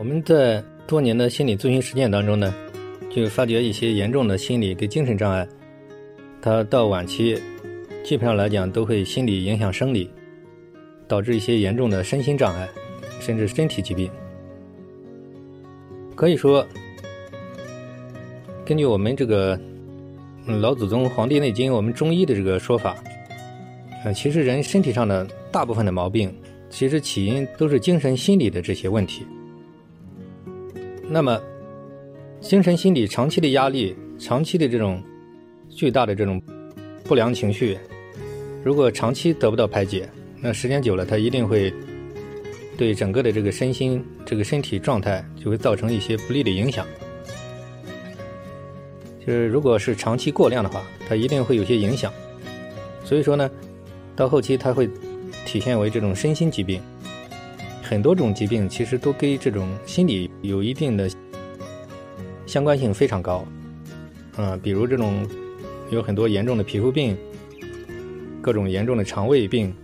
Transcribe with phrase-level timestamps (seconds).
[0.00, 2.54] 我们在多年的心理咨询实践当中呢，
[3.10, 5.46] 就发觉一些严重的心理跟精神障碍，
[6.40, 7.38] 它到晚期，
[8.02, 10.10] 基本上来讲都会心理影响生理，
[11.06, 12.66] 导致一些严重的身心障碍，
[13.20, 14.10] 甚至身体疾病。
[16.16, 16.66] 可以说，
[18.64, 19.60] 根据我们这个
[20.46, 22.96] 老祖宗《黄帝内经》我们中医的这个说法，
[24.02, 26.34] 呃，其实人身体上的大部分的毛病，
[26.70, 29.26] 其实起因都是精神心理的这些问题。
[31.12, 31.42] 那么，
[32.40, 35.02] 精神心理长期的压力、长期的这种
[35.68, 36.40] 巨大的这种
[37.02, 37.76] 不良情绪，
[38.62, 40.08] 如果长期得不到排解，
[40.40, 41.74] 那时间久了，它一定会
[42.78, 46.86] 对整个的这个身心、这个身体状态就会造成一些不利的影响。
[49.18, 52.12] 就是如果是长期过量的话，它一定会有些影响。
[53.04, 53.50] 所以说呢，
[54.14, 54.88] 到后期它会
[55.44, 56.80] 体现为这种身心疾病。
[57.90, 61.10] 很多种疾病其实都跟这种心理有一定的
[62.46, 63.44] 相关性非常高，
[64.36, 65.28] 嗯，比如这种
[65.90, 67.16] 有很多严重的皮肤病，
[68.40, 69.74] 各种严重的肠胃病，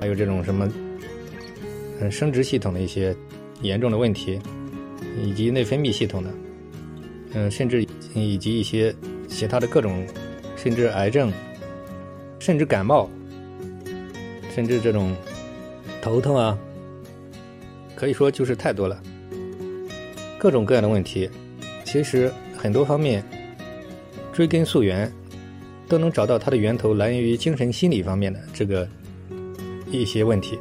[0.00, 0.66] 还有这种什么
[2.00, 3.14] 嗯生殖系统的一些
[3.60, 4.40] 严重的问题，
[5.22, 6.30] 以及内分泌系统的，
[7.34, 8.94] 嗯，甚至以及一些
[9.28, 10.06] 其他的各种，
[10.56, 11.30] 甚至癌症，
[12.38, 13.10] 甚至感冒，
[14.54, 15.14] 甚至这种
[16.00, 16.58] 头痛啊。
[17.96, 19.00] 可以说就是太多了，
[20.38, 21.30] 各种各样的问题，
[21.84, 23.24] 其实很多方面
[24.32, 25.10] 追根溯源，
[25.88, 28.86] 都能找到它的源头来源于精神心理方面的这个
[29.90, 30.58] 一些问题。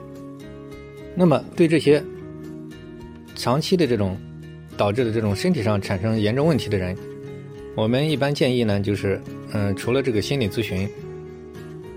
[1.16, 2.04] 那么对这些
[3.36, 4.18] 长期的这种
[4.78, 6.96] 导致的这种身体上产生严重问题的人，
[7.76, 9.20] 我们一般建议呢，就是
[9.54, 10.88] 嗯，除了这个心理咨询，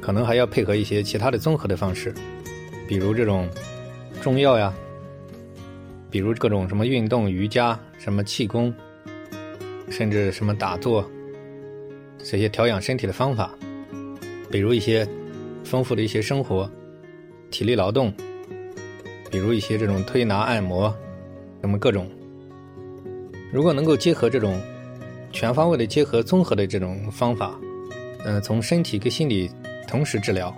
[0.01, 2.13] 可能还要配合一些其他的综合的方式，
[2.89, 3.47] 比如这种
[4.23, 4.75] 中药呀。
[6.17, 8.73] 比如各种什么运动、瑜伽、什么气功，
[9.91, 11.07] 甚至什么打坐，
[12.17, 13.55] 这些调养身体的方法，
[14.51, 15.07] 比如一些
[15.63, 16.71] 丰富的一些生活、
[17.51, 18.11] 体力劳动，
[19.31, 20.89] 比如一些这种推拿、按摩，
[21.61, 22.11] 什么各种。
[23.53, 24.59] 如果能够结合这种
[25.33, 27.61] 全方位的结合、综合的这种方法，
[28.25, 29.51] 嗯，从身体跟心理
[29.87, 30.51] 同时治疗，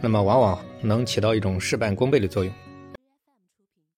[0.00, 2.54] 那么往往能起到一种事半功倍的作用。